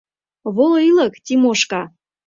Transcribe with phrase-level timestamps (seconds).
[0.55, 1.81] —Воло ӱлык, Тимошка!